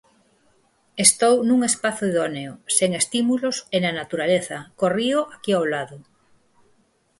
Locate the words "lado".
5.73-5.97